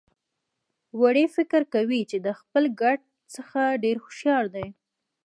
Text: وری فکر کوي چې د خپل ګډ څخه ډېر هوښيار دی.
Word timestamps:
وری 1.01 1.25
فکر 1.35 1.61
کوي 1.73 2.01
چې 2.09 2.17
د 2.25 2.27
خپل 2.39 2.63
ګډ 2.81 2.99
څخه 3.35 3.61
ډېر 3.83 3.95
هوښيار 4.03 4.45
دی. 4.55 4.67